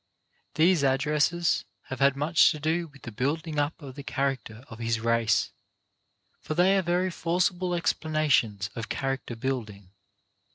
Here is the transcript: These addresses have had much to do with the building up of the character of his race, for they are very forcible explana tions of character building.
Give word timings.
These 0.55 0.83
addresses 0.83 1.63
have 1.89 1.99
had 1.99 2.15
much 2.15 2.49
to 2.49 2.59
do 2.59 2.87
with 2.87 3.03
the 3.03 3.11
building 3.11 3.59
up 3.59 3.79
of 3.83 3.93
the 3.93 4.01
character 4.01 4.65
of 4.67 4.79
his 4.79 4.99
race, 4.99 5.51
for 6.39 6.55
they 6.55 6.75
are 6.75 6.81
very 6.81 7.11
forcible 7.11 7.69
explana 7.69 8.31
tions 8.31 8.71
of 8.73 8.89
character 8.89 9.35
building. 9.35 9.91